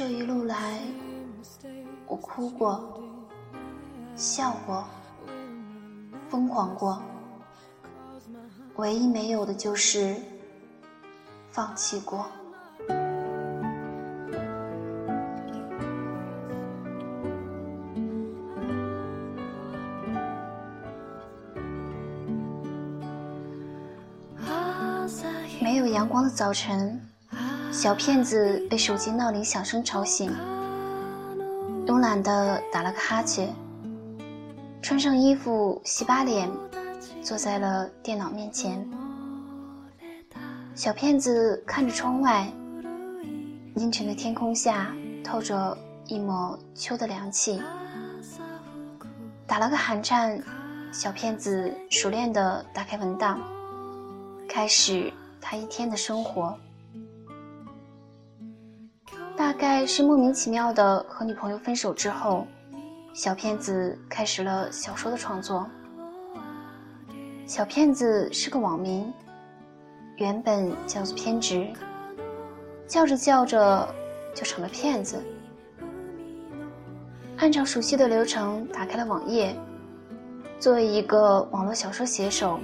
[0.00, 0.80] 这一路来，
[2.06, 3.02] 我哭过，
[4.16, 4.82] 笑过，
[6.30, 7.02] 疯狂过，
[8.76, 10.16] 唯一没有的就是
[11.50, 12.24] 放弃过。
[25.60, 26.98] 没有阳光的早晨。
[27.72, 30.34] 小骗子被手机闹铃响声吵醒，
[31.86, 33.54] 慵懒的打了个哈欠，
[34.82, 36.50] 穿上衣服，洗把脸，
[37.22, 38.84] 坐在了电脑面前。
[40.74, 42.52] 小骗子看着窗外，
[43.76, 44.92] 阴沉的天空下
[45.22, 47.62] 透着一抹秋的凉气。
[49.46, 50.42] 打了个寒颤，
[50.92, 53.40] 小骗子熟练的打开文档，
[54.48, 56.58] 开始他一天的生活。
[59.40, 62.46] 大概是莫名其妙的和女朋友分手之后，
[63.14, 65.66] 小骗子开始了小说的创作。
[67.46, 69.10] 小骗子是个网名，
[70.16, 71.66] 原本叫做偏执，
[72.86, 73.88] 叫着叫着
[74.34, 75.18] 就成了骗子。
[77.38, 79.56] 按照熟悉的流程打开了网页。
[80.58, 82.60] 作为一个网络小说写手，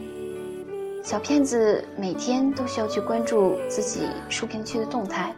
[1.03, 5.35] 小骗子每天都需要去关注自己书评区的动态。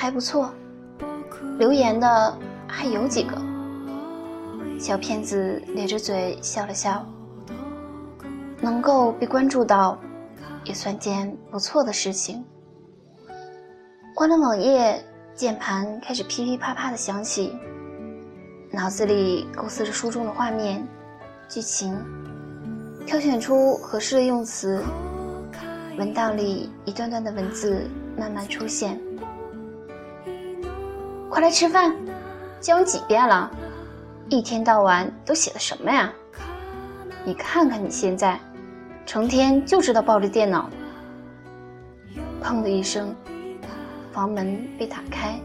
[0.00, 0.48] 还不错，
[1.58, 3.36] 留言的还有几个。
[4.78, 7.04] 小骗子咧着嘴笑了笑，
[8.60, 9.98] 能够被关注到，
[10.62, 12.44] 也算件不错的事情。
[14.14, 17.58] 关了网页，键盘开始噼噼啪啪的响起，
[18.70, 20.86] 脑子里构思着书中的画面、
[21.48, 21.92] 剧情，
[23.04, 24.80] 挑选出合适的用词，
[25.98, 28.96] 文档里一段段的文字慢慢出现。
[31.38, 31.94] 快来吃饭！
[32.60, 33.48] 教你几遍了，
[34.28, 36.12] 一天到晚都写的什么呀？
[37.24, 38.40] 你看看你现在，
[39.06, 40.68] 成天就知道抱着电脑。
[42.42, 43.14] 砰的一声，
[44.10, 45.38] 房门被打开。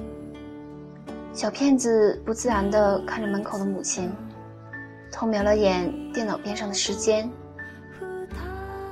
[1.32, 4.12] 小骗子不自然地看着门口的母亲，
[5.12, 7.30] 偷瞄了眼电脑边上的时间，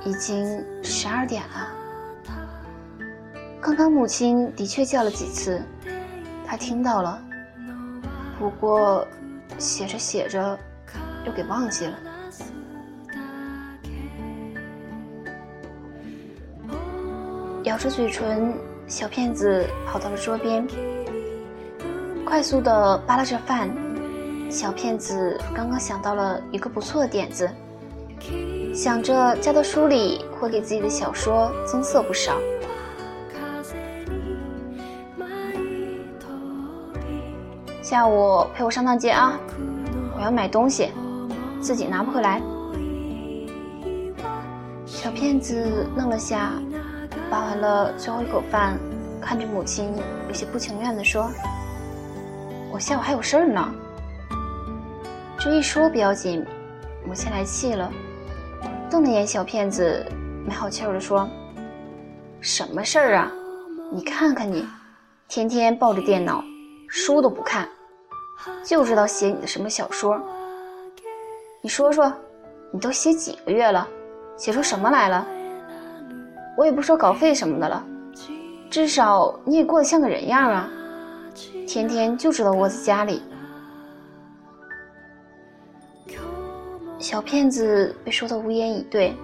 [0.04, 1.68] 已经十二点了。
[3.60, 5.60] 刚刚母亲的确叫了几次。
[6.52, 7.18] 他听到了，
[8.38, 9.08] 不过
[9.56, 10.58] 写着写着
[11.24, 11.94] 又给忘记了。
[17.62, 18.52] 咬着嘴唇，
[18.86, 20.68] 小骗子跑到了桌边，
[22.22, 23.70] 快速的扒拉着饭。
[24.50, 27.48] 小骗子刚刚想到了一个不错的点子，
[28.74, 32.36] 想着加到书里会给自己的小说增色不少。
[37.92, 39.38] 下午陪我上趟街啊！
[40.16, 40.90] 我要买东西，
[41.60, 42.40] 自己拿不回来。
[44.86, 46.52] 小骗子愣了下，
[47.28, 48.78] 扒完了最后一口饭，
[49.20, 49.92] 看着母亲，
[50.26, 51.30] 有些不情愿地说
[52.72, 53.70] ：“我下午还有事儿呢。”
[55.38, 56.42] 这一说不要紧，
[57.06, 57.92] 母亲来气了，
[58.88, 60.02] 瞪了眼小骗子，
[60.46, 61.28] 没好气儿地说
[62.40, 63.30] ：“什么事儿啊？
[63.92, 64.66] 你看看你，
[65.28, 66.42] 天天抱着电脑，
[66.88, 67.68] 书都不看。”
[68.64, 70.20] 就知道写你的什么小说？
[71.60, 72.12] 你说说，
[72.72, 73.88] 你都写几个月了，
[74.36, 75.26] 写出什么来了？
[76.56, 77.84] 我也不说稿费什么的了，
[78.70, 80.68] 至少你也过得像个人样啊！
[81.66, 83.22] 天天就知道窝在家里。
[86.98, 89.14] 小骗子被说的无言以对，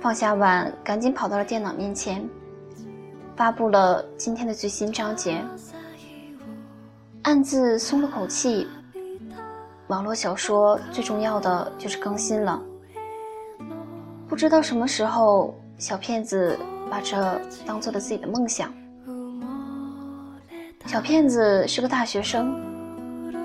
[0.00, 2.28] 放下碗，赶紧跑到了电脑面前，
[3.34, 5.42] 发布了今天的最新章节。
[7.26, 8.68] 暗自松了口气，
[9.88, 12.62] 网络小说最重要的就是更新了。
[14.28, 16.56] 不知道什么时候，小骗子
[16.88, 18.72] 把这当做了自己的梦想。
[20.86, 22.54] 小骗子是个大学生，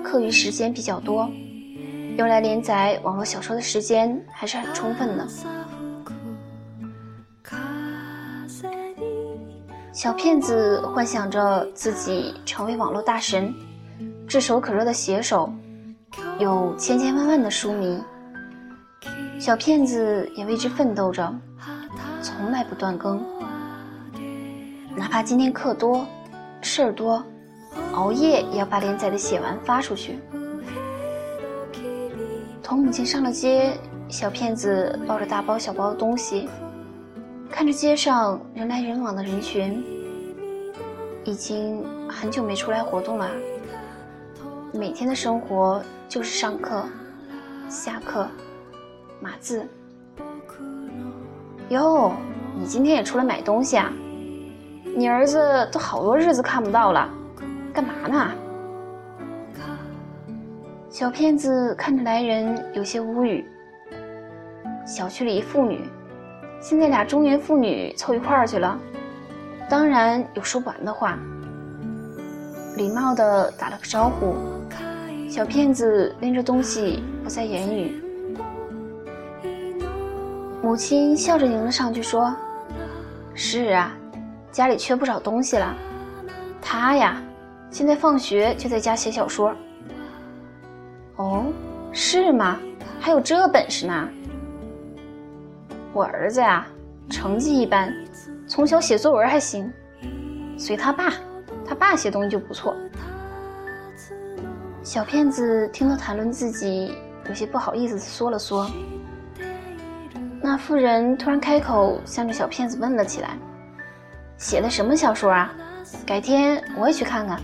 [0.04, 1.28] 课余时间比较多，
[2.16, 5.26] 用来连载网络小说的时间还是很充分的。
[9.92, 13.52] 小骗子幻想着自己成为网络大神。
[14.32, 15.52] 炙手可热的写手，
[16.38, 18.02] 有千千万万的书迷。
[19.38, 21.30] 小骗子也为之奋斗着，
[22.22, 23.22] 从来不断更。
[24.96, 26.06] 哪怕今天课多，
[26.62, 27.22] 事儿多，
[27.92, 30.18] 熬夜也要把连载的写完发出去。
[32.62, 33.76] 同母亲上了街，
[34.08, 36.48] 小骗子抱着大包小包的东西，
[37.50, 39.84] 看着街上人来人往的人群，
[41.22, 43.30] 已经很久没出来活动了。
[44.74, 46.82] 每天的生活就是上课、
[47.68, 48.26] 下课、
[49.20, 49.68] 码字。
[51.68, 52.12] 哟，
[52.58, 53.92] 你今天也出来买东西啊？
[54.96, 57.06] 你儿子都好多日子看不到了，
[57.70, 58.30] 干嘛呢？
[60.88, 63.46] 小骗子看着来人有些无语。
[64.86, 65.84] 小区里一妇女，
[66.62, 68.78] 现在俩中年妇女凑一块儿去了，
[69.68, 71.18] 当然有说不完的话。
[72.76, 74.34] 礼貌的打了个招呼，
[75.34, 78.04] 小骗子拎着东西不再言语。
[80.62, 82.36] 母亲笑着迎了上去说
[83.32, 83.96] ：“是啊，
[84.50, 85.74] 家里缺不少东西了。
[86.60, 87.16] 他呀，
[87.70, 89.56] 现在放学就在家写小说。
[91.16, 91.46] 哦，
[91.92, 92.60] 是吗？
[93.00, 94.08] 还有这本事呢？”
[95.94, 96.66] 我儿子呀，
[97.08, 97.90] 成绩一般，
[98.46, 99.72] 从小写作文还行，
[100.58, 101.10] 随他爸，
[101.66, 102.76] 他爸写东西就不错。
[104.92, 106.94] 小骗子听到谈论自己，
[107.26, 108.70] 有些不好意思的缩了缩。
[110.42, 113.38] 那妇人突然开口，向着小骗子问了起来
[114.36, 115.50] ：“写的什么小说啊？
[116.04, 117.40] 改天我也去看看。”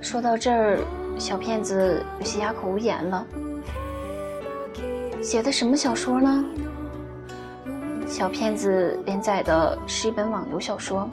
[0.00, 0.78] 说到这儿，
[1.18, 3.26] 小骗子有些哑口无言了。
[5.20, 6.42] 写的什么小说呢？
[8.06, 11.06] 小骗子连载的是一本网游小说。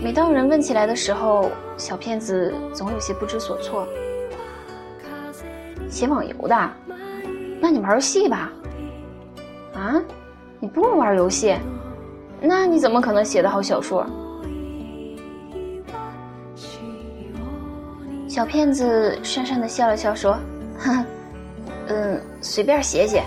[0.00, 3.86] 每当有人问起来的时候，小骗子总有些不知所措。
[5.90, 6.70] 写网游的？
[7.60, 8.52] 那你玩游戏吧？
[9.74, 10.00] 啊？
[10.60, 11.56] 你不玩游戏？
[12.40, 14.06] 那你怎么可能写得好小说？
[18.28, 20.38] 小骗子讪讪的笑了笑，说
[20.78, 21.04] ：“哼。”
[21.90, 23.24] 嗯，随便写写，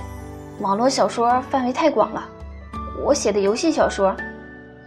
[0.62, 2.24] 网络小说范围太广了。
[3.04, 4.16] 我写的游戏小说，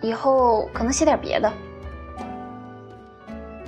[0.00, 1.52] 以后可能写点别的。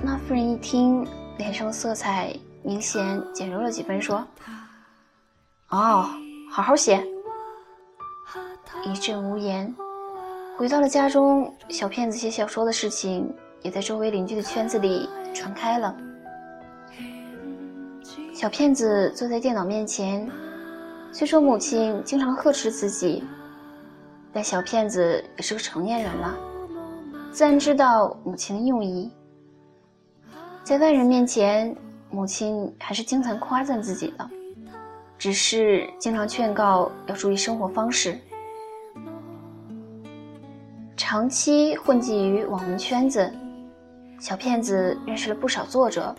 [0.01, 1.05] 那妇人一听，
[1.37, 2.33] 脸上色彩
[2.63, 4.25] 明显减弱了几分，说
[5.69, 6.07] ：“哦，
[6.49, 7.03] 好好写。”
[8.85, 9.73] 一阵无言。
[10.55, 15.95] 回到了家中，小骗子写小说的事情也在周围邻居的圈子里传开了。
[18.33, 20.29] 小骗子坐在电脑面前，
[21.11, 23.23] 虽说母亲经常呵斥自己，
[24.31, 26.37] 但小骗子也是个成年人了，
[27.31, 29.11] 自然知道母亲的用意。
[30.67, 31.73] 在外人面前，
[32.11, 34.29] 母亲还是经常夸赞自己的，
[35.17, 38.19] 只是经常劝告要注意生活方式。
[40.97, 43.33] 长期混迹于网文圈子，
[44.19, 46.13] 小骗子认识了不少作者、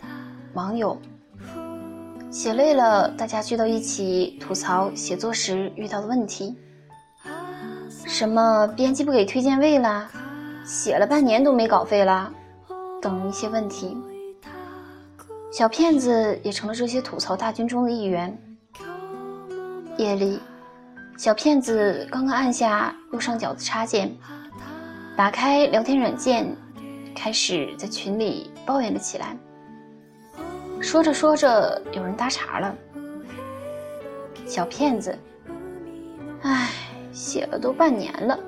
[0.55, 0.97] 网友。
[2.31, 6.57] 写累了，大家聚到一起吐槽写作时遇到的问题，
[8.07, 10.09] 什么编辑不给推荐位啦，
[10.65, 12.33] 写了半年都没稿费啦，
[12.99, 13.95] 等一些问题。
[15.51, 18.37] 小骗子也成了这些吐槽大军中的一员。
[19.97, 20.39] 夜里，
[21.17, 24.15] 小骗子刚刚按下右上角的插件，
[25.17, 26.55] 打开聊天软件，
[27.15, 29.35] 开始在群里抱怨了起来。
[30.79, 32.73] 说着说着，有人搭茬了。
[34.45, 35.17] 小骗子，
[36.43, 36.69] 唉，
[37.11, 38.39] 写了都半年了，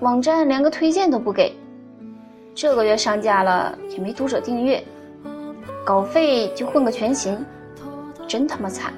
[0.00, 1.56] 网站连个推荐都不给，
[2.54, 4.82] 这个月上架了也没读者订阅，
[5.88, 7.42] 稿费就混个全勤，
[8.26, 8.92] 真他妈惨！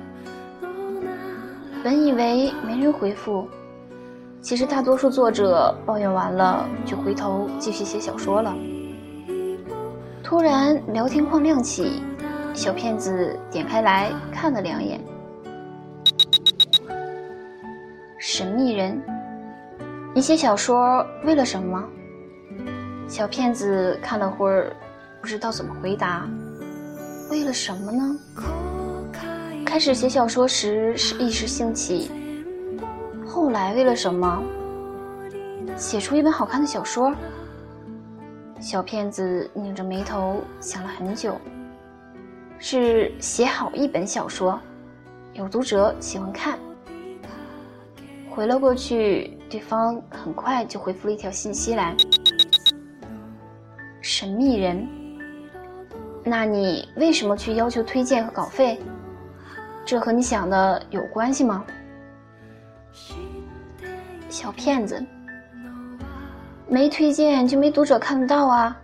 [1.84, 3.46] 本以为没人回复，
[4.40, 8.52] 其实大多数作者抱怨完了就回头继续写小说了。
[10.20, 12.02] 突然，聊天框亮起。
[12.54, 15.00] 小骗子点开来看了两眼，
[18.18, 19.00] 神秘人，
[20.12, 21.84] 你写小说为了什么？
[23.06, 24.72] 小骗子看了会儿，
[25.20, 26.28] 不知道怎么回答。
[27.30, 28.16] 为了什么呢？
[29.64, 32.10] 开始写小说时是一时兴起，
[33.24, 34.42] 后来为了什么？
[35.76, 37.14] 写出一本好看的小说。
[38.60, 41.40] 小骗子拧着眉头想了很久。
[42.58, 44.58] 是写好一本小说，
[45.32, 46.58] 有读者喜欢看。
[48.28, 51.96] 回了过去，对方很快就回复了一条信息来
[54.02, 54.86] ：“神秘人，
[56.22, 58.78] 那你为什么去要求推荐和稿费？
[59.84, 61.64] 这和你想的有关系吗？”
[64.28, 65.04] 小骗子，
[66.68, 68.76] 没推荐就没读者看得到啊！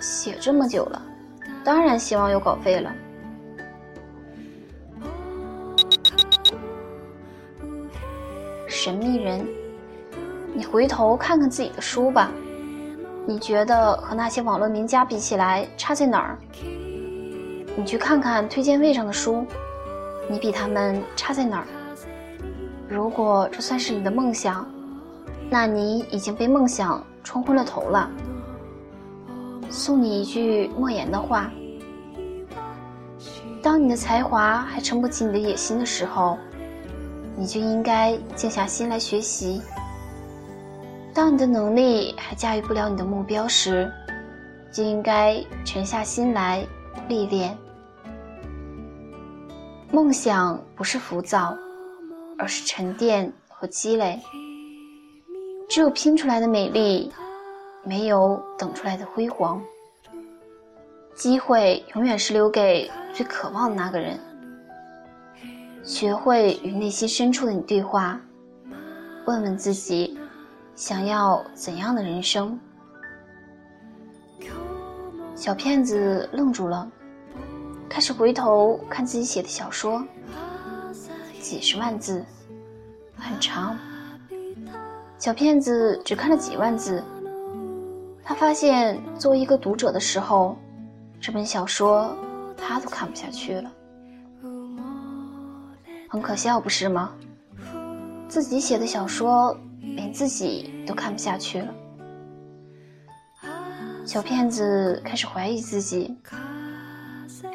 [0.00, 1.02] 写这么久了。
[1.64, 2.92] 当然希望有稿费了。
[8.68, 9.46] 神秘人，
[10.54, 12.30] 你回头看看自己的书吧，
[13.28, 16.38] 你觉得和那些网络名家比起来差在哪儿？
[17.76, 19.44] 你去看看推荐位上的书，
[20.30, 21.66] 你比他们差在哪儿？
[22.88, 24.64] 如果这算是你的梦想，
[25.50, 28.08] 那你已经被梦想冲昏了头了。
[29.68, 31.50] 送你一句莫言的话：
[33.60, 36.38] 当你的才华还撑不起你的野心的时候，
[37.36, 39.60] 你就应该静下心来学习；
[41.16, 43.90] 当你的能力还驾驭不了你的目标时，
[44.70, 46.62] 就应该沉下心来
[47.08, 47.56] 历练。
[49.90, 51.56] 梦想不是浮躁，
[52.36, 54.20] 而是沉淀和积累。
[55.70, 57.10] 只有拼出来的美丽。
[57.82, 59.62] 没有等出来的辉煌，
[61.14, 64.18] 机会永远是留给最渴望的那个人。
[65.84, 68.20] 学会与内心深处的你对话，
[69.24, 70.18] 问问自己，
[70.76, 72.58] 想要怎样的人生？
[75.34, 76.86] 小骗子愣住了，
[77.88, 80.04] 开始回头看自己写的小说，
[81.40, 82.22] 几十万字，
[83.16, 83.74] 很长。
[85.18, 87.02] 小骗子只看了几万字。
[88.22, 90.58] 他发现，作为一个读者的时候，
[91.18, 92.14] 这本小说
[92.54, 93.72] 他都看不下去了，
[96.10, 97.12] 很可笑，不是吗？
[98.28, 99.56] 自己写的小说，
[99.94, 101.74] 连自己都看不下去了。
[104.04, 106.16] 小骗子开始怀疑自己，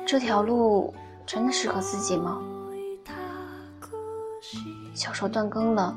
[0.06, 0.94] 这条路
[1.26, 2.40] 真的适合自己吗？
[4.94, 5.96] 小说断更了，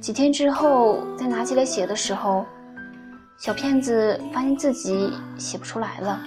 [0.00, 2.44] 几天之后再拿起来写的时候。
[3.36, 6.20] 小骗子发现自己写不出来了，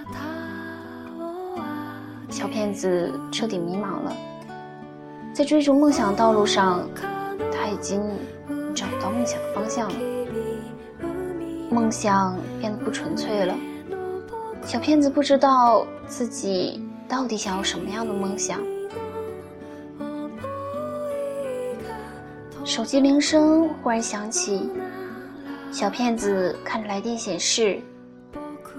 [2.30, 4.16] 小骗子彻底迷茫了。
[5.34, 6.88] 在追逐梦想的道路上，
[7.52, 8.00] 他已经
[8.74, 9.94] 找不到梦想的方向了，
[11.70, 13.54] 梦想变得不纯粹了。
[14.64, 18.60] 小骗子不知道自己到底想要什么样的梦想。
[22.64, 24.70] 手机铃声忽然响起。
[25.72, 27.80] 小骗子看着来电显示，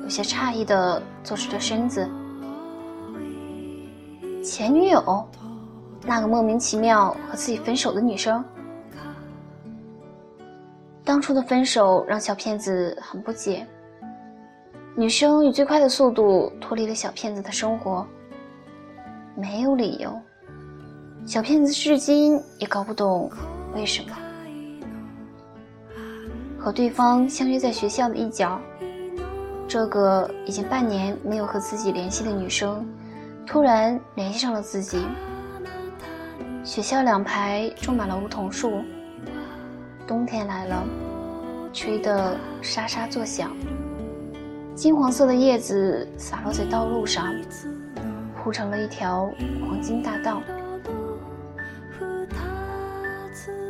[0.03, 2.09] 有些诧异的坐直了身子。
[4.43, 5.27] 前女友，
[6.05, 8.43] 那个莫名其妙和自己分手的女生。
[11.13, 13.67] 当初的分手让小骗子很不解。
[14.96, 18.03] 女生以最快的速度脱离了小骗子的生活，
[19.36, 20.12] 没有理由。
[21.24, 23.29] 小骗子至今也搞不懂
[23.75, 24.17] 为什么。
[26.58, 28.60] 和对方相约在学校的一角，
[29.67, 32.84] 这个已经半年没有和自己联系的女生，
[33.46, 35.05] 突然联系上了自己。
[36.63, 38.82] 学校两排种满了梧桐树，
[40.08, 40.84] 冬天来了，
[41.74, 43.51] 吹得沙沙作响。
[44.75, 47.34] 金黄色的叶子洒落在道路上，
[48.38, 49.30] 铺成了一条
[49.68, 50.42] 黄金大道。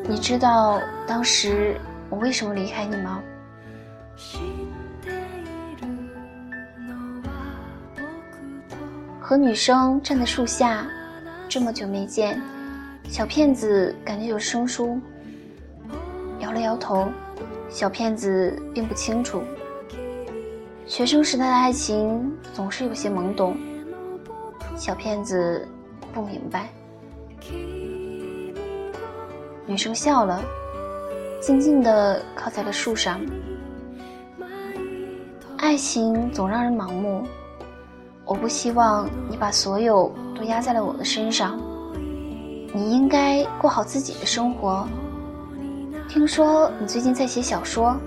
[0.05, 1.77] 你知道当时？
[2.09, 3.23] 我为什么离开你吗？
[9.19, 10.85] 和女生站在树下，
[11.49, 12.39] 这么久没见，
[13.09, 14.99] 小骗子感觉有生疏，
[16.39, 17.07] 摇了摇头。
[17.73, 19.41] 小骗子并不清楚，
[20.85, 23.57] 学生时代的爱情总是有些懵懂。
[24.77, 25.67] 小骗子
[26.13, 26.69] 不明白。
[29.65, 30.39] 女生笑了。
[31.41, 33.19] 静静地靠在了树上。
[35.57, 37.23] 爱情总让人盲目，
[38.23, 41.59] 我不希望你把所有都压在了我的身上。
[42.71, 44.87] 你应该过好自己的生活。
[46.13, 47.97] 听说你最近在写小说，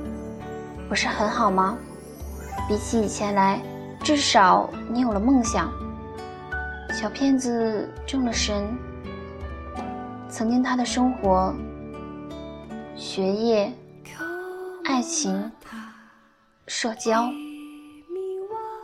[0.88, 1.76] 不是很好吗？
[2.68, 3.60] 比起以前来，
[3.98, 5.72] 至少你有了梦想。
[6.92, 8.64] 小骗子中了神。
[10.28, 11.52] 曾经他的生活。
[12.94, 13.72] 学业、
[14.84, 15.50] 爱情、
[16.68, 17.24] 社交，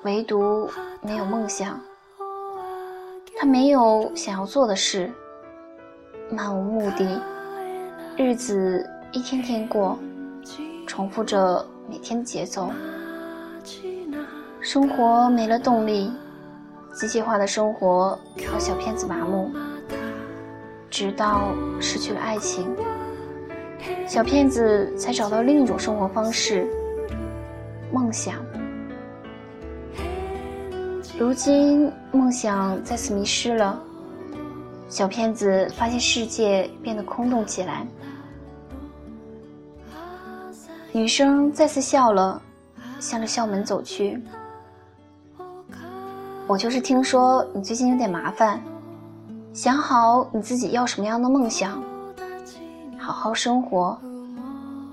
[0.02, 0.69] 唯独
[1.00, 1.79] 没有梦想。
[3.38, 5.12] 他没有想要做的事，
[6.29, 7.23] 漫无目的，
[8.17, 9.99] 日子一天天过，
[10.87, 12.71] 重复着每天的节奏。
[14.59, 16.11] 生活没了动力，
[16.95, 19.50] 机械化的生活让小骗子麻木，
[20.88, 22.75] 直到失去了爱情。
[24.09, 26.66] 小骗子才找到另一种生活方式——
[27.92, 28.37] 梦想。
[31.19, 33.78] 如今，梦想再次迷失了。
[34.88, 37.87] 小骗子发现世界变得空洞起来。
[40.94, 42.40] 女生再次笑了，
[43.00, 44.22] 向着校门走去。
[46.46, 48.61] 我就是听说你最近有点麻烦，
[49.54, 51.82] 想好你自己要什么样的梦想，
[52.99, 53.99] 好好生活。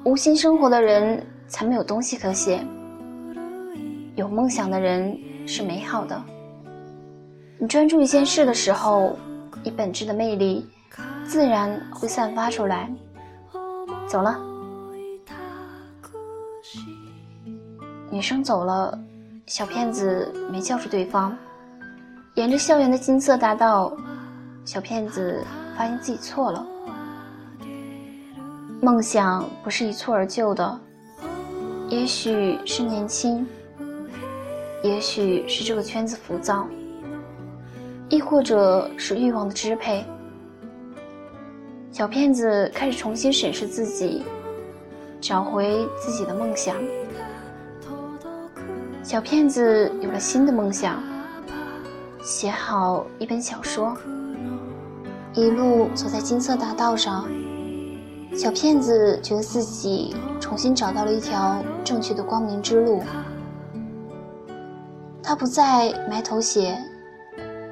[0.06, 2.66] 无心生活的人才没有东西可写，
[4.16, 6.24] 有梦想的人是美好的。
[7.58, 9.18] 你专注一件事的时候，
[9.62, 10.66] 你本质的魅力
[11.26, 12.90] 自然会散发出来。
[14.08, 14.40] 走了，
[18.12, 18.98] 女生走了，
[19.46, 21.38] 小骗子没叫住对方。
[22.36, 23.94] 沿着校园的金色大道，
[24.66, 25.44] 小骗子
[25.78, 26.66] 发现自己错了。
[28.82, 30.80] 梦想不是一蹴而就的，
[31.88, 33.46] 也许是年轻，
[34.82, 36.68] 也许是这个圈子浮躁，
[38.10, 40.04] 亦或者是欲望的支配。
[41.92, 44.24] 小骗子开始重新审视自己，
[45.22, 46.76] 找回自己的梦想。
[49.10, 51.02] 小骗子有了新的梦想，
[52.22, 53.98] 写好一本小说。
[55.34, 57.28] 一路走在金色大道上。
[58.38, 63.02] 小骗子觉得自己重新找到了一条正确的光明之路。
[65.24, 66.78] 他不再埋头写，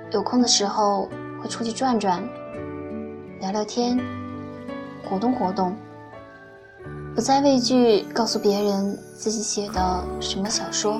[0.09, 1.07] 有空的时候
[1.39, 2.19] 会出去转转，
[3.41, 3.99] 聊聊天，
[5.07, 5.75] 活动活动。
[7.13, 10.99] 不再畏惧告诉别人自己写的什么小说。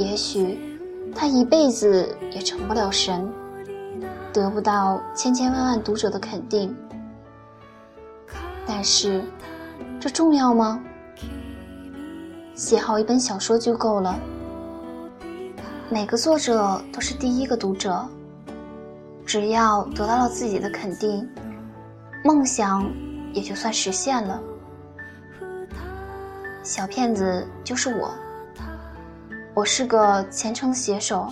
[0.00, 0.58] 也许
[1.14, 3.30] 他一辈子也成不了神，
[4.32, 6.74] 得不到千千万万读者的肯定。
[8.66, 9.22] 但是，
[10.00, 10.82] 这重要吗？
[12.54, 14.18] 写好一本小说就够了。
[15.90, 18.02] 每个作者都是第一个读者，
[19.26, 21.28] 只要得到了自己的肯定，
[22.24, 22.90] 梦想
[23.34, 24.40] 也就算实现了。
[26.62, 28.14] 小骗子就是我，
[29.54, 31.28] 我是个虔诚的写手，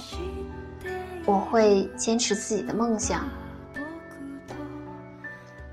[1.25, 3.29] 我会坚持自己的梦想。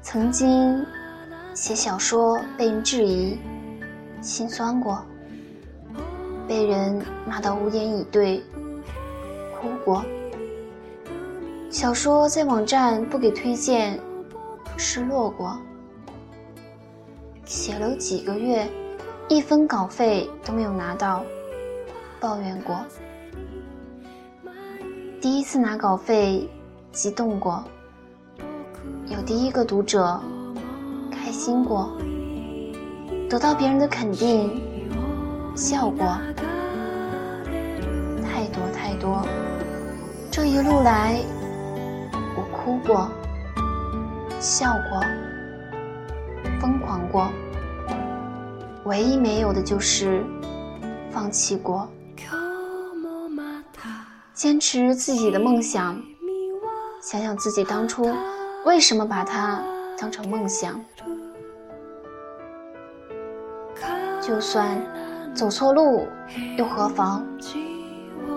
[0.01, 0.85] 曾经。
[1.55, 3.39] 写小说被人质疑，
[4.19, 4.97] 心酸过；
[6.49, 8.43] 被人骂到无言以对，
[9.57, 10.03] 哭过。
[11.69, 13.97] 小说在网站不给推荐，
[14.75, 15.57] 失落过。
[17.45, 18.69] 写了几个月，
[19.29, 21.23] 一分稿费都没有拿到，
[22.19, 22.77] 抱怨过。
[25.21, 26.49] 第一次拿稿费，
[26.91, 27.63] 激动过。
[29.07, 30.21] 有第一个读者。
[31.11, 31.91] 开心过，
[33.27, 34.61] 得到别人的肯定，
[35.55, 36.05] 笑过，
[38.23, 39.25] 太多太多。
[40.29, 41.19] 这一路来，
[42.37, 43.09] 我哭过，
[44.39, 45.01] 笑过，
[46.61, 47.31] 疯狂过，
[48.83, 50.23] 唯一没有的就是
[51.09, 51.89] 放弃过。
[54.35, 55.97] 坚持自己的梦想，
[57.01, 58.13] 想想自己当初
[58.65, 59.63] 为什么把它
[59.97, 60.77] 当成梦想。
[64.21, 64.77] 就算
[65.33, 66.05] 走错路，
[66.57, 67.25] 又何妨？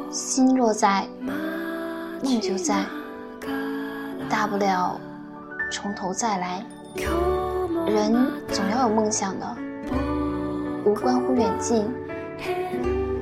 [0.08, 1.04] 心若在，
[2.22, 2.86] 梦就在。
[4.30, 5.00] 大不了
[5.72, 6.64] 从头再来。
[7.88, 8.14] 人
[8.46, 9.56] 总要有梦想的，
[10.84, 11.92] 无关乎远近，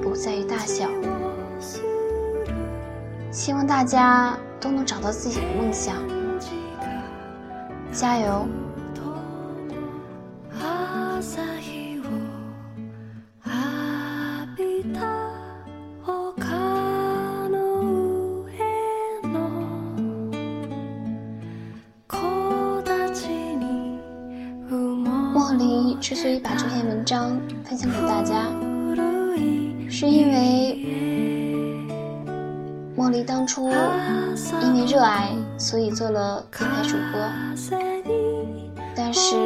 [0.03, 0.87] 不在于大小。
[3.37, 5.95] 希望大家都能找到自己的梦想，
[7.93, 8.49] 加油！
[25.99, 28.47] 之所以把这篇文章分享给大家，
[29.91, 30.66] 是因为
[33.07, 33.71] 茉莉当初
[34.61, 37.21] 因为热爱，所以做了电台主播。
[38.97, 39.37] 但是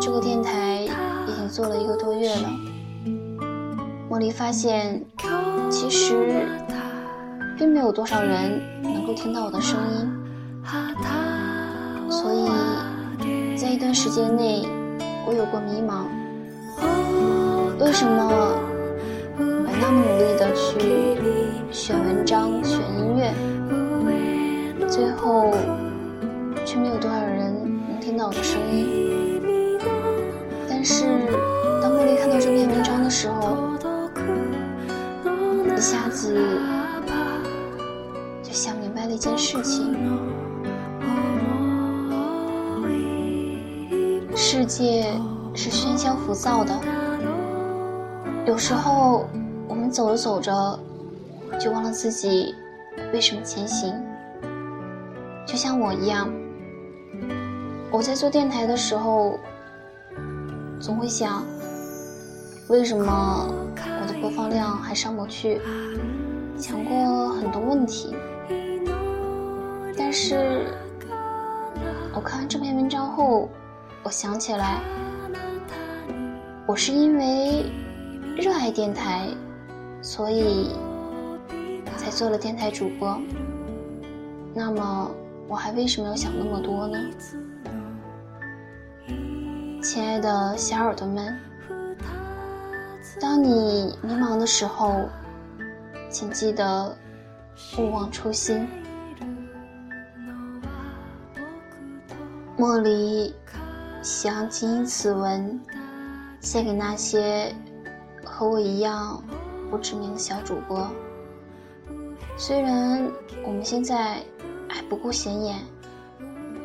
[0.00, 0.80] 这个电台
[1.28, 2.48] 已经做了一个多月了，
[4.08, 5.04] 茉莉发现，
[5.70, 6.46] 其实
[7.58, 10.10] 并没有多少人能够听到我的声音，
[12.08, 12.48] 所以
[13.54, 14.66] 在一段时间内。
[15.26, 16.04] 我有过迷茫，
[17.82, 18.28] 为什么
[19.38, 21.18] 我那么努力的去
[21.74, 23.34] 选文章、选音乐，
[24.86, 25.50] 最后
[26.64, 27.52] 却没有多少人
[27.90, 29.42] 能听到我的声音？
[30.68, 31.04] 但是
[31.82, 33.58] 当茉莉看到这篇文章的时候，
[35.66, 36.48] 一下子
[38.40, 39.96] 就想明白了一件事情。
[44.36, 45.06] 世界
[45.54, 46.72] 是喧嚣浮躁的，
[48.46, 49.26] 有时候
[49.66, 50.78] 我们走着走着，
[51.58, 52.54] 就忘了自己
[53.12, 53.94] 为什么前行。
[55.46, 56.32] 就像我一样，
[57.90, 59.38] 我在做电台的时候，
[60.80, 61.44] 总会想，
[62.68, 65.60] 为什么我的播放量还上不去？
[66.56, 68.14] 想过很多问题，
[69.98, 70.66] 但是
[72.14, 73.48] 我看完这篇文章后，
[74.02, 74.80] 我想起来，
[76.66, 77.66] 我是因为
[78.36, 79.28] 热爱电台，
[80.00, 80.70] 所以
[81.96, 83.18] 才做了电台主播。
[84.54, 85.10] 那么，
[85.48, 86.98] 我还为什么要想那么多呢？
[89.82, 91.38] 亲爱的小耳朵们，
[93.20, 95.08] 当你迷茫的时候。
[96.10, 96.96] 请记得
[97.76, 98.68] 勿忘初心。
[102.56, 103.34] 茉莉
[104.00, 105.60] 想谨以此文
[106.40, 107.52] 献给那些
[108.24, 109.20] 和我一样
[109.72, 110.88] 不知名的小主播。
[112.36, 113.10] 虽然
[113.44, 114.18] 我们现在
[114.68, 115.56] 还不够显眼，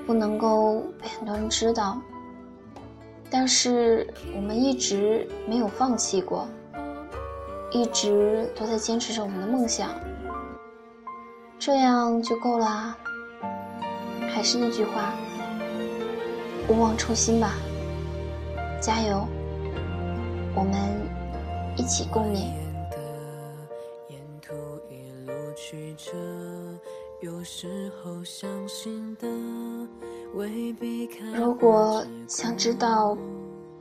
[0.06, 2.02] 不能够被很多人知道，
[3.30, 6.48] 但是我们一直没有放弃过。
[7.72, 9.92] 一直都在坚持着我们的梦想，
[11.60, 12.98] 这样就够了。
[14.34, 15.14] 还是那句话，
[16.68, 17.54] 勿忘初心吧，
[18.82, 19.24] 加油，
[20.56, 20.74] 我们
[21.78, 22.69] 一起共勉。
[31.36, 33.18] 如果想知道。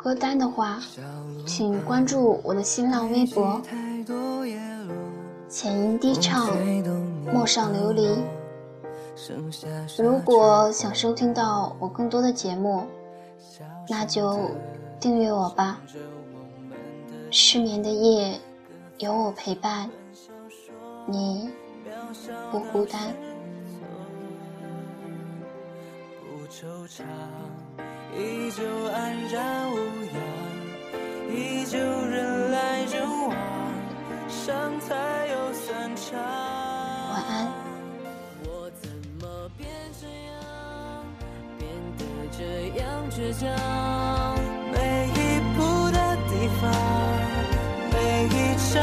[0.01, 0.79] 歌单的话，
[1.45, 3.61] 请关注我的新浪微博
[5.51, 6.49] “浅吟低唱，
[7.33, 8.17] 陌上琉璃”。
[9.99, 12.87] 如果想收听到我更多的节目，
[13.89, 14.39] 那就
[15.01, 15.81] 订阅我吧。
[17.33, 18.39] 失眠的夜，
[18.99, 19.91] 有我陪伴，
[21.07, 21.51] 你
[22.51, 23.15] 不孤单。
[26.51, 27.03] 惆怅
[28.17, 29.15] 依旧安。
[29.31, 30.17] 然无恙，
[31.31, 33.37] 依旧人来人往，
[34.29, 36.19] 伤才有散场。
[36.19, 37.53] 晚安。
[38.45, 38.89] 我怎
[39.21, 39.69] 么变
[40.01, 40.35] 这样，
[41.59, 41.69] 变
[41.99, 42.01] 得
[42.33, 42.41] 这
[42.81, 43.47] 样倔强？
[44.73, 44.77] 每
[45.13, 45.19] 一
[45.55, 45.59] 步
[45.93, 45.99] 的
[46.31, 46.73] 地方，
[47.93, 48.37] 每一
[48.73, 48.77] 站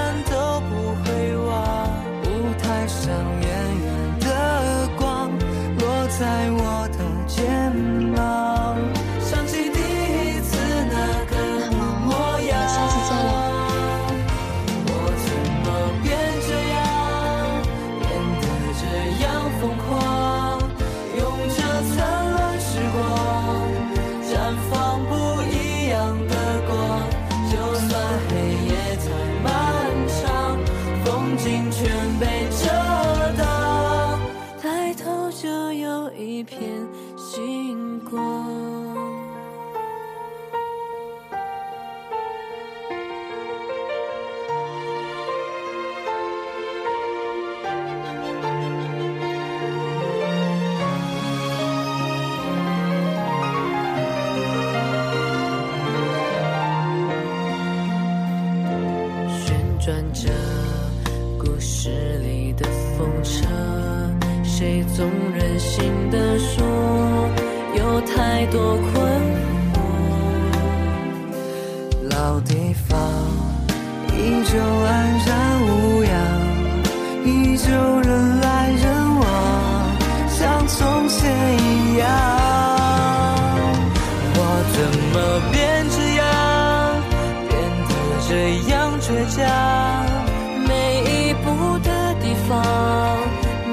[89.16, 90.04] 的家，
[90.68, 93.18] 每一步的地方，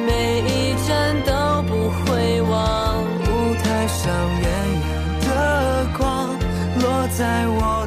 [0.07, 3.03] 每一站都不会忘。
[3.25, 4.47] 舞台上远
[4.87, 4.89] 远
[5.29, 6.29] 的光，
[6.81, 7.82] 落在我